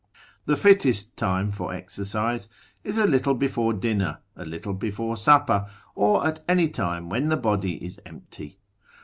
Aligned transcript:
The 0.47 0.57
fittest 0.57 1.15
time 1.15 1.51
for 1.51 1.71
exercise 1.75 2.49
is 2.83 2.97
a 2.97 3.05
little 3.05 3.35
before 3.35 3.71
dinner, 3.71 4.21
a 4.35 4.43
little 4.45 4.73
before 4.73 5.15
supper, 5.15 5.67
or 5.93 6.25
at 6.25 6.39
any 6.49 6.69
time 6.69 7.07
when 7.07 7.29
the 7.29 7.37
body 7.37 7.73
is 7.73 7.99
empty. 8.03 8.57